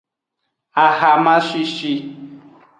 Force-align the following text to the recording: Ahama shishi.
Ahama 0.85 1.35
shishi. 1.47 1.91